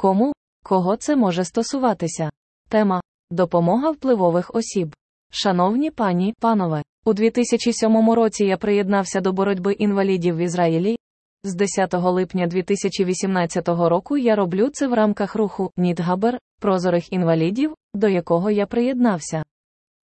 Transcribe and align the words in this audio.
Кому, 0.00 0.32
кого 0.64 0.96
це 0.96 1.16
може 1.16 1.44
стосуватися? 1.44 2.30
Тема 2.68 3.00
Допомога 3.30 3.90
впливових 3.90 4.54
осіб. 4.54 4.94
Шановні 5.30 5.90
пані, 5.90 6.34
панове, 6.40 6.82
у 7.04 7.12
2007 7.12 8.10
році 8.10 8.44
я 8.44 8.56
приєднався 8.56 9.20
до 9.20 9.32
боротьби 9.32 9.72
інвалідів 9.72 10.36
в 10.36 10.38
Ізраїлі. 10.38 10.96
З 11.44 11.54
10 11.54 11.94
липня 11.94 12.46
2018 12.46 13.68
року 13.68 14.16
я 14.16 14.36
роблю 14.36 14.68
це 14.72 14.88
в 14.88 14.94
рамках 14.94 15.34
руху 15.34 15.70
Нідгабер 15.76 16.38
прозорих 16.60 17.12
інвалідів, 17.12 17.74
до 17.94 18.08
якого 18.08 18.50
я 18.50 18.66
приєднався. 18.66 19.42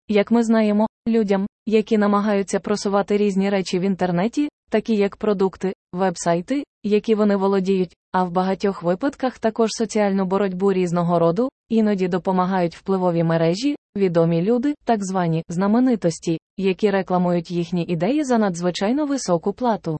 Як 0.09 0.31
ми 0.31 0.43
знаємо, 0.43 0.87
людям, 1.09 1.47
які 1.67 1.99
намагаються 1.99 2.61
просувати 2.61 3.17
різні 3.17 3.51
речі 3.51 3.79
в 3.79 3.83
інтернеті, 3.83 4.49
такі 4.75 4.97
як 4.97 5.17
продукти, 5.17 5.75
вебсайти, 5.93 6.65
які 6.83 7.15
вони 7.15 7.37
володіють, 7.37 7.97
а 8.13 8.25
в 8.25 8.31
багатьох 8.31 8.83
випадках 8.83 9.39
також 9.39 9.71
соціальну 9.71 10.25
боротьбу 10.25 10.73
різного 10.73 11.19
роду, 11.19 11.49
іноді 11.69 12.09
допомагають 12.09 12.77
впливові 12.77 13.25
мережі, 13.25 13.77
відомі 13.97 14.43
люди, 14.43 14.75
так 14.85 15.05
звані 15.05 15.43
знаменитості, 15.49 16.39
які 16.57 16.91
рекламують 16.91 17.51
їхні 17.51 17.85
ідеї 17.85 18.25
за 18.25 18.39
надзвичайно 18.39 19.07
високу 19.07 19.53
плату. 19.53 19.99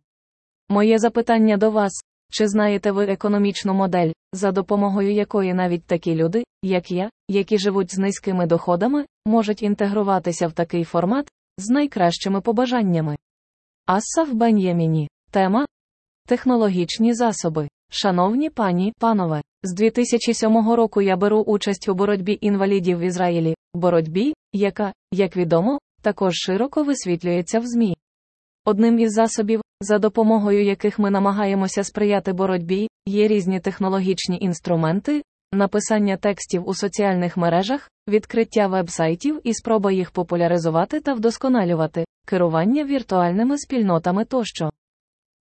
Моє 0.69 0.99
запитання 0.99 1.57
до 1.57 1.71
вас. 1.71 1.93
Чи 2.31 2.49
знаєте 2.49 2.91
ви 2.91 3.05
економічну 3.05 3.75
модель, 3.75 4.13
за 4.33 4.53
допомогою 4.53 5.13
якої 5.13 5.55
навіть 5.55 5.85
такі 5.85 6.15
люди, 6.15 6.45
як 6.63 6.91
я, 6.91 7.11
які 7.29 7.59
живуть 7.59 7.95
з 7.95 7.99
низькими 7.99 8.47
доходами, 8.47 9.05
можуть 9.27 9.63
інтегруватися 9.63 10.47
в 10.47 10.53
такий 10.53 10.85
формат 10.85 11.31
з 11.59 11.69
найкращими 11.69 12.41
побажаннями? 12.41 13.17
Ассав 13.87 14.35
Бен'яміні. 14.35 15.09
Тема 15.31 15.67
Технологічні 16.27 17.15
засоби. 17.15 17.69
Шановні 17.91 18.51
пані, 18.51 18.93
панове, 18.99 19.43
з 19.63 19.75
2007 19.75 20.73
року 20.75 21.03
я 21.03 21.17
беру 21.17 21.41
участь 21.41 21.89
у 21.89 21.95
боротьбі 21.95 22.39
інвалідів 22.41 22.99
в 22.99 23.01
Ізраїлі, 23.01 23.55
боротьбі, 23.75 24.35
яка, 24.53 24.93
як 25.13 25.37
відомо, 25.37 25.79
також 26.03 26.35
широко 26.35 26.83
висвітлюється 26.83 27.59
в 27.59 27.67
ЗМІ. 27.67 27.97
Одним 28.65 28.99
із 28.99 29.13
засобів, 29.13 29.61
за 29.81 29.99
допомогою 29.99 30.65
яких 30.65 30.99
ми 30.99 31.11
намагаємося 31.11 31.85
сприяти 31.85 32.33
боротьбі, 32.33 32.89
є 33.07 33.29
різні 33.29 33.61
технологічні 33.61 34.39
інструменти, 34.41 35.23
написання 35.55 36.17
текстів 36.17 36.69
у 36.69 36.75
соціальних 36.75 37.37
мережах, 37.37 37.91
відкриття 38.09 38.67
вебсайтів 38.67 39.41
і 39.45 39.55
спроба 39.55 39.93
їх 39.93 40.11
популяризувати 40.11 41.01
та 41.01 41.15
вдосконалювати, 41.15 42.05
керування 42.27 42.85
віртуальними 42.85 43.59
спільнотами 43.59 44.25
тощо. 44.25 44.71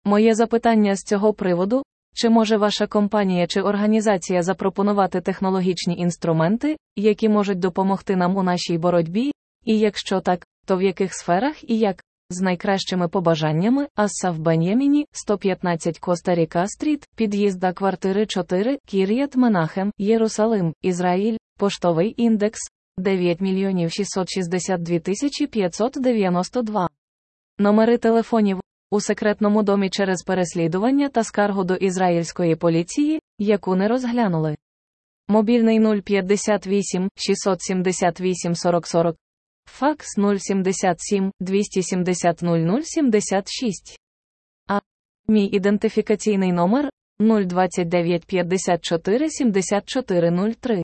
Моє 0.04 0.34
запитання 0.34 0.96
з 0.96 1.02
цього 1.02 1.32
приводу 1.32 1.82
чи 2.14 2.28
може 2.28 2.56
ваша 2.56 2.86
компанія 2.86 3.46
чи 3.46 3.60
організація 3.60 4.42
запропонувати 4.42 5.20
технологічні 5.20 5.96
інструменти, 5.96 6.76
які 6.96 7.28
можуть 7.28 7.58
допомогти 7.58 8.16
нам 8.16 8.36
у 8.36 8.42
нашій 8.42 8.78
боротьбі, 8.78 9.32
і 9.64 9.78
якщо 9.78 10.20
так, 10.20 10.46
то 10.66 10.76
в 10.76 10.82
яких 10.82 11.14
сферах 11.14 11.70
і 11.70 11.78
як? 11.78 12.02
З 12.30 12.40
найкращими 12.40 13.08
побажаннями 13.08 13.88
Асса 13.94 14.30
в 14.30 14.38
Бен'яміні, 14.38 15.06
115 15.12 15.98
Коста-Ріка 15.98 16.66
Стріт, 16.66 17.08
під'їзд 17.16 17.58
до 17.60 17.72
квартири 17.72 18.26
4, 18.26 18.78
Кір'ят 18.86 19.36
Менахем, 19.36 19.92
Єрусалим, 19.98 20.72
Ізраїль, 20.82 21.36
поштовий 21.58 22.14
індекс 22.16 22.60
9 22.98 23.40
мільйонів 23.40 23.92
662 23.92 24.98
тисячі 24.98 25.46
592. 25.46 26.88
Номери 27.58 27.98
телефонів 27.98 28.60
у 28.90 29.00
секретному 29.00 29.62
домі 29.62 29.90
через 29.90 30.22
переслідування 30.22 31.08
та 31.08 31.24
скаргу 31.24 31.64
до 31.64 31.74
ізраїльської 31.74 32.56
поліції, 32.56 33.20
яку 33.38 33.76
не 33.76 33.88
розглянули. 33.88 34.56
Мобільний 35.28 36.00
058 36.02 37.08
678 37.16 38.54
40 38.54 38.86
40 38.86 39.16
Факс 39.66 40.06
077 40.38 41.32
270 41.40 42.42
0076. 42.42 43.98
А. 44.68 44.80
Мій 45.28 45.46
ідентифікаційний 45.46 46.52
номер 46.52 46.90
029 47.20 48.26
54 48.26 49.30
74 49.30 50.54
03. 50.60 50.82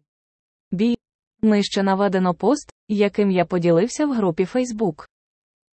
Бі. 0.70 0.98
Нижче 1.42 1.82
наведено 1.82 2.34
пост, 2.34 2.72
яким 2.88 3.30
я 3.30 3.44
поділився 3.44 4.06
в 4.06 4.12
групі 4.12 4.44
Facebook. 4.44 5.06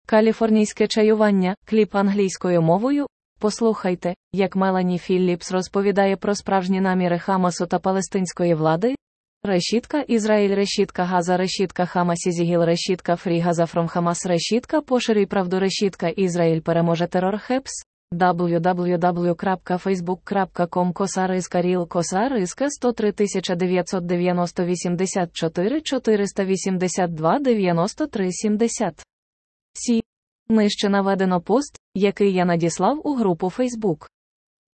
Каліфорнійське 0.06 0.88
чаювання, 0.88 1.56
кліп 1.66 1.96
англійською 1.96 2.62
мовою. 2.62 3.08
Послухайте, 3.40 4.14
як 4.34 4.56
Мелані 4.56 4.98
Філліпс 4.98 5.52
розповідає 5.52 6.18
про 6.18 6.36
справжні 6.36 6.82
наміри 6.82 7.20
Хамасу 7.20 7.66
та 7.66 7.80
палестинської 7.80 8.54
влади, 8.54 8.96
Решітка 9.50 10.02
Ізраїль 10.02 10.56
решітка 10.56 11.04
Газа 11.04 11.38
решітка 11.38 11.86
Hamas 11.86 12.28
is 12.28 12.40
evil 12.40 12.64
решітка 12.64 13.16
Free 13.16 13.40
Gaza 13.40 13.66
from 13.66 13.88
Hamas 13.88 14.26
решітка 14.26 14.82
Поширюй 14.82 15.26
правду 15.26 15.60
решітка 15.60 16.08
Ізраїль 16.08 16.62
переможе 16.62 17.08
терор 17.08 17.38
https 17.38 17.72
www.facebook.com 18.14 20.94
коса 20.94 21.24
риска 21.24 21.62
reel 21.62 21.88
коса 21.88 22.24
риска 22.24 22.70
103 22.70 23.14
990 23.56 24.66
84 24.66 25.82
482 25.82 27.40
93 27.40 28.32
70 28.32 29.04
Сі. 29.74 30.04
Нижче 30.50 30.90
наведено 30.90 31.42
пост, 31.42 31.78
який 31.94 32.34
я 32.34 32.46
надіслав 32.46 33.08
у 33.08 33.16
групу 33.16 33.48
Facebook. 33.48 34.08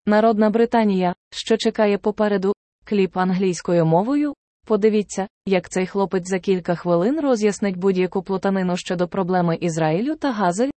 Народна 0.05 0.49
Британія, 0.49 1.15
що 1.31 1.57
чекає 1.57 1.97
попереду, 1.97 2.53
кліп 2.85 3.17
англійською 3.17 3.85
мовою, 3.85 4.33
Подивіться, 4.65 5.27
як 5.45 5.69
цей 5.69 5.87
хлопець 5.87 6.29
за 6.29 6.39
кілька 6.39 6.75
хвилин 6.75 7.19
роз'яснить 7.19 7.77
будь-яку 7.77 8.23
плутанину 8.23 8.77
щодо 8.77 9.07
проблеми 9.07 9.57
Ізраїлю 9.61 10.15
та 10.15 10.31
Гази. 10.31 10.69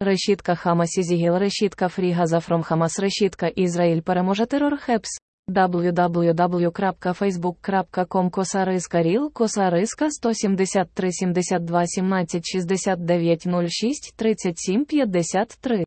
Решітка 0.00 0.54
Hamas 0.54 0.98
is 0.98 1.10
evil 1.10 1.34
решітка 1.34 1.88
Free 1.88 2.12
Gaza 2.12 2.40
from 2.40 2.62
Hamas 2.62 2.98
решітка 2.98 3.46
Ізраїль 3.46 4.00
переможе 4.00 4.46
терор 4.46 4.76
https 4.76 5.10
www.facebook.com 5.48 8.30
коса 8.30 8.62
риска 8.62 9.02
reel 9.02 9.32
коса 9.32 9.67
риска 9.67 10.10
173 10.10 11.12
72 11.12 11.86
17 11.86 12.42
69 12.44 13.46
06 13.68 14.14
37 14.16 14.84
53 14.84 15.84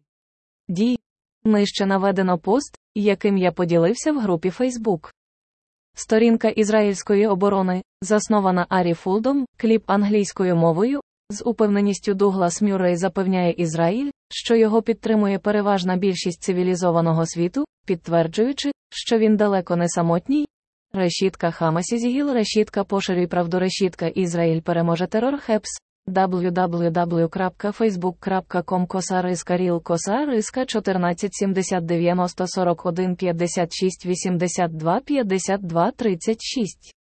Ді. 0.67 0.99
Нижче 1.43 1.85
наведено 1.85 2.37
пост, 2.37 2.77
яким 2.95 3.37
я 3.37 3.51
поділився 3.51 4.11
в 4.11 4.19
групі 4.19 4.49
Facebook. 4.49 5.11
Сторінка 5.99 6.49
ізраїльської 6.49 7.27
оборони, 7.27 7.81
заснована 8.01 8.65
Арі 8.69 8.93
Фулдом, 8.93 9.45
кліп 9.57 9.83
англійською 9.85 10.55
мовою, 10.55 11.01
з 11.29 11.43
упевненістю 11.45 12.13
Дуглас 12.13 12.61
Мюррей 12.61 12.95
запевняє 12.97 13.51
Ізраїль, 13.51 14.11
що 14.29 14.55
його 14.55 14.81
підтримує 14.81 15.39
переважна 15.39 15.97
більшість 15.97 16.43
цивілізованого 16.43 17.25
світу, 17.25 17.65
підтверджуючи, 17.85 18.71
що 18.89 19.17
він 19.17 19.35
далеко 19.35 19.75
не 19.75 19.89
самотній. 19.89 20.47
Решітка 20.93 21.51
Hamas 21.51 21.97
is 21.97 22.08
evil, 22.08 22.33
решітка 22.33 22.83
поширюй 22.83 23.27
правду, 23.27 23.59
решітка 23.59 24.07
Ізраїль 24.07 24.61
переможе 24.61 25.07
терор 25.07 25.39
https 25.39 25.69
www.facebook.com 26.09 28.87
Косариска 28.87 29.57
Ріл 29.57 29.83
Косариска 29.83 30.65
14 30.65 31.33
70 31.33 31.85
90 31.85 32.47
41 32.47 33.15
56 33.15 34.05
82 34.05 34.99
52 34.99 35.91
36. 35.91 36.95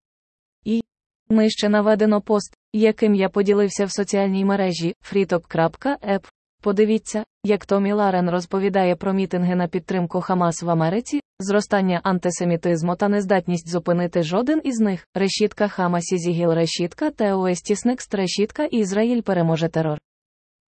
І 0.65 0.81
нижче 1.29 1.69
наведено 1.69 2.21
пост, 2.21 2.55
яким 2.73 3.15
я 3.15 3.29
поділився 3.29 3.85
в 3.85 3.91
соціальній 3.91 4.45
мережі 4.45 4.95
freetalk.app. 5.13 6.27
Подивіться, 6.61 7.23
як 7.43 7.65
Томі 7.65 7.93
Ларен 7.93 8.29
розповідає 8.29 8.95
про 8.95 9.13
мітинги 9.13 9.55
на 9.55 9.67
підтримку 9.67 10.21
Хамас 10.21 10.63
в 10.63 10.69
Америці, 10.69 11.19
зростання 11.39 11.99
антисемітизму 12.03 12.95
та 12.95 13.09
нездатність 13.09 13.69
зупинити 13.69 14.23
жоден 14.23 14.61
із 14.63 14.79
них. 14.79 15.07
Решітка 15.15 15.67
Хамасі 15.67 16.17
Зігіл 16.17 16.51
решітка 16.51 17.11
Теоестіснекст 17.11 18.15
решітка 18.15 18.65
Ізраїль 18.65 19.21
переможе 19.21 19.69
терор. 19.69 19.99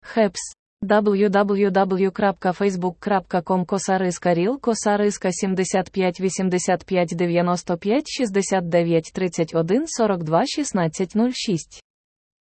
Хепс 0.02 0.40
www.facebook.com 0.82 3.66
Косариска 3.66 4.34
Ріл 4.34 4.60
Косариска 4.60 5.32
75 5.32 6.20
85 6.20 7.08
95 7.08 8.08
69 8.08 9.10
31 9.14 9.86
42 9.86 10.46
16 10.46 11.12
06 11.32 11.82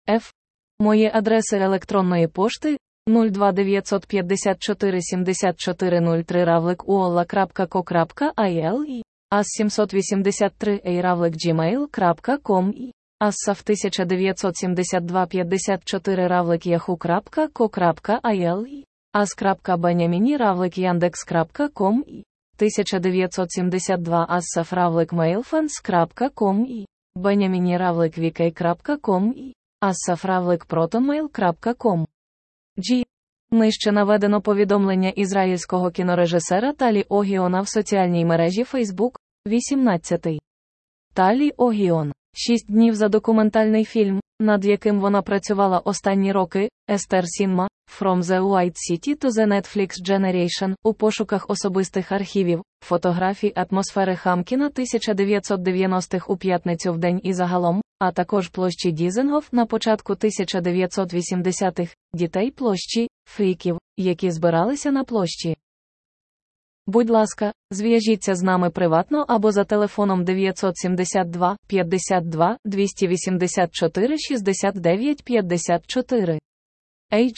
Ф. 0.09 0.31
Мої 0.79 1.11
адреси 1.13 1.57
електронної 1.57 2.27
пошти 2.27 2.77
02954 3.07 5.01
7403 5.01 6.45
равлик 6.45 6.87
uolla.co.il 6.87 8.85
і 8.87 9.03
as 9.31 9.45
783 9.57 10.81
a 10.83 11.01
равлик 11.01 11.33
gmail.com 11.35 12.73
і 12.75 12.91
asaf 13.19 13.63
1972 13.63 15.25
54 15.25 16.27
равлик 16.27 16.65
yahoo.co.il 16.65 18.67
і 18.67 18.85
as.benjamini 19.13 20.37
равлик 20.37 20.77
yandex.com 20.77 22.03
і 22.07 22.23
1972 22.59 24.25
assafravlikmailfans.com 24.37 26.65
і 26.65 26.85
benjaminravlikvk.com 27.17 29.33
і 29.35 29.53
assafravlikprotonmail.com 29.81 32.05
G. 32.77 33.03
Нижче 33.51 33.91
наведено 33.91 34.41
повідомлення 34.41 35.09
ізраїльського 35.09 35.91
кінорежисера 35.91 36.73
Талі 36.73 37.05
Огіона 37.09 37.61
в 37.61 37.69
соціальній 37.69 38.25
мережі 38.25 38.63
Facebook, 38.63 39.11
18. 39.47 40.27
Талі 41.13 41.51
Огіон. 41.57 42.11
Шість 42.33 42.71
днів 42.71 42.95
за 42.95 43.09
документальний 43.09 43.85
фільм, 43.85 44.21
над 44.39 44.65
яким 44.65 44.99
вона 44.99 45.21
працювала 45.21 45.79
останні 45.79 46.31
роки, 46.31 46.69
Естер 46.89 47.23
Сінма, 47.27 47.67
From 47.99 48.21
the 48.21 48.41
White 48.41 48.75
City 48.91 49.25
to 49.25 49.29
the 49.29 49.47
Netflix 49.47 49.89
Generation, 50.09 50.75
у 50.83 50.93
пошуках 50.93 51.49
особистих 51.49 52.11
архівів, 52.11 52.61
фотографій 52.83 53.53
атмосфери 53.55 54.15
Хамкіна 54.15 54.69
1990-х 54.69 56.33
у 56.33 56.37
п'ятницю 56.37 56.93
в 56.93 56.97
день 56.97 57.19
і 57.23 57.33
загалом, 57.33 57.81
а 57.99 58.11
також 58.11 58.47
площі 58.47 58.91
Дізенгоф 58.91 59.53
на 59.53 59.65
початку 59.65 60.13
1980-х, 60.13 61.95
дітей 62.13 62.51
площі, 62.51 63.07
фріків, 63.25 63.79
які 63.97 64.31
збиралися 64.31 64.91
на 64.91 65.03
площі. 65.03 65.57
Будь 66.87 67.09
ласка, 67.09 67.53
зв'яжіться 67.71 68.35
з 68.35 68.41
нами 68.41 68.69
приватно 68.69 69.25
або 69.27 69.51
за 69.51 69.63
телефоном 69.63 70.23
972 70.23 71.57
52 71.67 72.57
284 72.65 74.17
69 74.17 75.23
54. 75.23 76.39
H. 77.13 77.31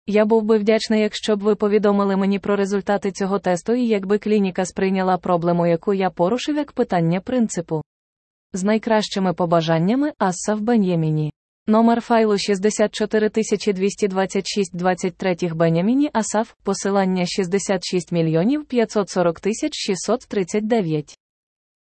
Я 0.06 0.24
був 0.24 0.42
би 0.42 0.58
вдячний, 0.58 1.00
якщо 1.00 1.36
б 1.36 1.42
ви 1.42 1.54
повідомили 1.54 2.16
мені 2.16 2.38
про 2.38 2.56
результати 2.56 3.12
цього 3.12 3.38
тесту 3.38 3.74
і 3.74 3.86
якби 3.86 4.18
клініка 4.18 4.64
сприйняла 4.64 5.16
проблему, 5.16 5.66
яку 5.66 5.94
я 5.94 6.10
порушив 6.10 6.56
як 6.56 6.72
питання 6.72 7.20
принципу. 7.20 7.82
З 8.52 8.64
найкращими 8.64 9.32
побажаннями 9.32 10.12
Асса 10.18 10.54
в 10.54 10.60
Бен'яміні. 10.60 11.32
Номер 11.66 12.00
файлу 12.00 12.38
64226 12.38 14.76
23 14.76 15.36
Беняміні 15.54 16.10
Асаф, 16.12 16.52
посилання 16.62 17.26
66 17.26 18.12
мільйонів 18.12 18.64
540 18.64 19.40
тисяч 19.40 19.72
639. 19.74 21.18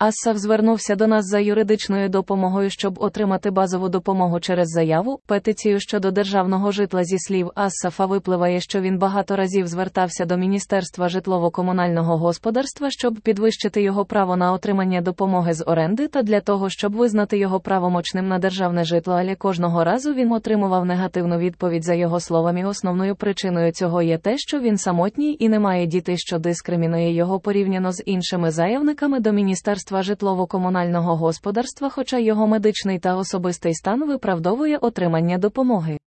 Ассав 0.04 0.38
звернувся 0.38 0.96
до 0.96 1.08
нас 1.08 1.26
за 1.26 1.40
юридичною 1.40 2.10
допомогою, 2.10 2.70
щоб 2.70 3.00
отримати 3.00 3.52
базову 3.52 3.90
допомогу 3.90 4.40
через 4.40 4.68
заяву, 4.68 5.20
петицію 5.26 5.80
щодо 5.80 6.12
державного 6.12 6.72
житла 6.72 7.04
зі 7.04 7.20
слів 7.20 7.52
Ассафа 7.56 8.06
випливає, 8.06 8.62
що 8.62 8.82
він 8.82 8.98
багато 8.98 9.36
разів 9.36 9.68
звертався 9.68 10.26
до 10.26 10.38
Міністерства 10.38 11.08
житлово-комунального 11.08 12.18
господарства, 12.18 12.88
щоб 12.92 13.20
підвищити 13.20 13.82
його 13.82 14.06
право 14.06 14.36
на 14.36 14.52
отримання 14.52 15.02
допомоги 15.02 15.54
з 15.54 15.64
оренди 15.68 16.08
та 16.08 16.22
для 16.22 16.40
того, 16.40 16.70
щоб 16.70 16.94
визнати 16.94 17.38
його 17.38 17.60
правомочним 17.60 18.28
на 18.28 18.40
державне 18.40 18.84
житло, 18.84 19.14
але 19.14 19.36
кожного 19.36 19.84
разу 19.84 20.14
він 20.14 20.32
отримував 20.32 20.86
негативну 20.86 21.38
відповідь 21.38 21.84
за 21.84 21.94
його 21.94 22.20
словами. 22.20 22.64
Основною 22.64 23.16
причиною 23.16 23.72
цього 23.72 24.02
є 24.02 24.18
те, 24.18 24.38
що 24.38 24.60
він 24.60 24.78
самотній 24.78 25.38
і 25.40 25.50
не 25.50 25.60
має 25.60 25.86
дітей, 25.86 26.18
що 26.18 26.40
дискримінує 26.40 27.14
його 27.16 27.40
порівняно 27.40 27.92
з 27.92 28.04
іншими 28.06 28.52
заявниками 28.52 29.20
до 29.20 29.32
міністерства 29.32 29.91
Міністерства 29.92 30.16
житлово-комунального 30.16 31.16
господарства, 31.16 31.90
хоча 31.90 32.18
його 32.18 32.48
медичний 32.48 33.00
та 33.00 33.16
особистий 33.16 33.74
стан 33.74 34.08
виправдовує 34.08 34.78
отримання 34.78 35.38
допомоги. 35.38 35.98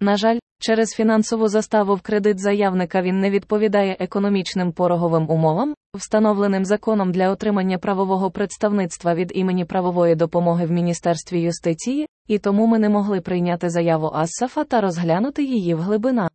На 0.00 0.16
жаль, 0.16 0.38
через 0.60 0.88
фінансову 0.88 1.48
заставу 1.48 1.94
в 1.94 2.00
кредит 2.00 2.40
заявника 2.40 3.02
він 3.02 3.20
не 3.20 3.30
відповідає 3.30 3.96
економічним 4.00 4.72
пороговим 4.72 5.30
умовам, 5.30 5.74
встановленим 5.94 6.64
законом 6.64 7.12
для 7.12 7.30
отримання 7.30 7.78
правового 7.78 8.30
представництва 8.30 9.14
від 9.14 9.32
імені 9.34 9.64
правової 9.64 10.14
допомоги 10.14 10.66
в 10.66 10.70
Міністерстві 10.70 11.40
юстиції, 11.40 12.08
і 12.28 12.38
тому 12.38 12.66
ми 12.66 12.78
не 12.78 12.88
могли 12.88 13.20
прийняти 13.20 13.70
заяву 13.70 14.10
Ассафа 14.14 14.64
та 14.64 14.80
розглянути 14.80 15.44
її 15.44 15.74
в 15.74 15.80
глибина. 15.80 16.28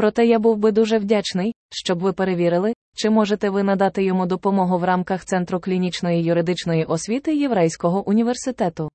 Проте 0.00 0.26
я 0.26 0.38
був 0.38 0.56
би 0.56 0.72
дуже 0.72 0.98
вдячний, 0.98 1.54
щоб 1.70 1.98
ви 1.98 2.12
перевірили, 2.12 2.72
чи 2.94 3.10
можете 3.10 3.50
ви 3.50 3.62
надати 3.62 4.04
йому 4.04 4.26
допомогу 4.26 4.78
в 4.78 4.84
рамках 4.84 5.24
Центру 5.24 5.60
клінічної 5.60 6.22
юридичної 6.22 6.84
освіти 6.84 7.36
Єврейського 7.36 8.08
університету. 8.08 8.90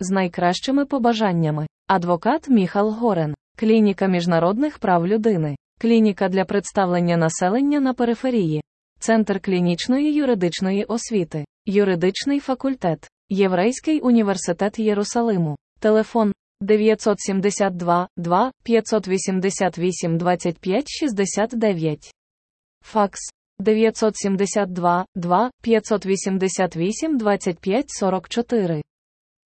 З 0.00 0.10
найкращими 0.10 0.84
побажаннями. 0.84 1.66
Адвокат 1.86 2.48
Міхал 2.48 2.90
Горен, 2.90 3.34
клініка 3.56 4.06
міжнародних 4.06 4.78
прав 4.78 5.06
людини, 5.06 5.56
клініка 5.80 6.28
для 6.28 6.44
представлення 6.44 7.16
населення 7.16 7.80
на 7.80 7.94
периферії, 7.94 8.62
Центр 9.02 9.40
клінічної 9.40 10.14
юридичної 10.14 10.84
освіти, 10.84 11.44
юридичний 11.66 12.40
факультет, 12.40 13.08
Єврейський 13.28 14.00
університет 14.00 14.78
Єрусалиму, 14.78 15.56
телефон 15.78 16.32
972 16.60 18.08
2 18.16 18.52
588 18.64 20.18
25 20.18 20.88
69. 20.88 22.10
Факс 22.84 23.20
972 23.58 25.06
2 25.14 25.50
588 25.62 27.18
25 27.18 27.90
44. 27.90 28.82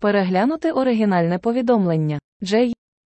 Переглянути 0.00 0.72
оригінальне 0.72 1.38
повідомлення. 1.38 2.18
J. 2.42 2.72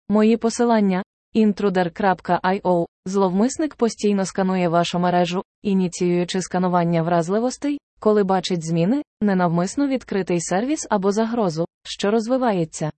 Мої 0.10 0.38
посилання. 0.38 1.04
Intruder.io 1.36 2.86
Зловмисник 3.06 3.76
постійно 3.76 4.26
сканує 4.26 4.70
вашу 4.70 5.00
мережу, 5.00 5.44
ініціюючи 5.62 6.42
сканування 6.42 7.02
вразливостей, 7.02 7.80
коли 8.00 8.24
бачить 8.24 8.66
зміни, 8.66 9.02
ненавмисно 9.22 9.88
відкритий 9.88 10.42
сервіс 10.42 10.88
або 10.90 11.12
загрозу, 11.12 11.66
що 11.84 12.12
розвивається. 12.12 12.92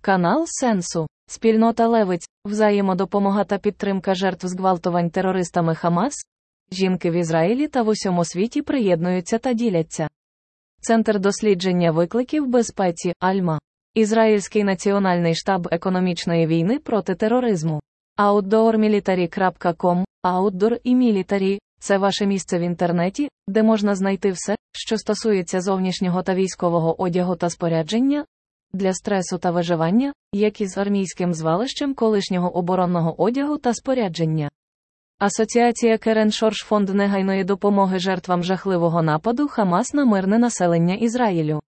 Канал 0.00 0.44
Сенсу. 0.46 1.06
Спільнота 1.28 1.88
Левиць, 1.88 2.28
взаємодопомога 2.44 3.44
та 3.44 3.58
підтримка 3.58 4.14
жертв 4.14 4.46
зґвалтувань 4.46 5.10
терористами 5.10 5.74
Хамас. 5.74 6.14
Жінки 6.72 7.10
в 7.10 7.14
Ізраїлі 7.14 7.68
та 7.68 7.82
в 7.82 7.88
усьому 7.88 8.24
світі 8.24 8.62
приєднуються 8.62 9.38
та 9.38 9.52
діляться. 9.52 10.08
Центр 10.80 11.20
дослідження 11.20 11.90
викликів 11.90 12.46
безпеці 12.46 13.12
Альма. 13.18 13.58
Ізраїльський 13.94 14.64
національний 14.64 15.34
штаб 15.34 15.68
економічної 15.70 16.46
війни 16.46 16.78
проти 16.78 17.14
тероризму. 17.14 17.80
OutdoorMilitary.com 18.18 20.04
Outdoor 20.24 20.80
і 20.84 20.96
Military– 20.96 21.58
це 21.80 21.98
ваше 21.98 22.26
місце 22.26 22.58
в 22.58 22.60
інтернеті, 22.60 23.28
де 23.46 23.62
можна 23.62 23.94
знайти 23.94 24.30
все, 24.30 24.56
що 24.72 24.98
стосується 24.98 25.60
зовнішнього 25.60 26.22
та 26.22 26.34
військового 26.34 27.02
одягу 27.02 27.36
та 27.36 27.50
спорядження 27.50 28.24
для 28.72 28.92
стресу 28.92 29.38
та 29.38 29.50
виживання, 29.50 30.12
як 30.32 30.60
і 30.60 30.66
з 30.66 30.78
армійським 30.78 31.34
звалищем 31.34 31.94
колишнього 31.94 32.56
оборонного 32.56 33.22
одягу 33.22 33.58
та 33.58 33.74
спорядження. 33.74 34.50
Асоціація 35.18 35.98
Керен 35.98 36.32
Шорш 36.32 36.56
фонд 36.56 36.88
негайної 36.88 37.44
допомоги 37.44 37.98
жертвам 37.98 38.44
жахливого 38.44 39.02
нападу 39.02 39.48
Хамас 39.48 39.94
на 39.94 40.04
мирне 40.04 40.38
населення 40.38 40.94
Ізраїлю. 40.94 41.60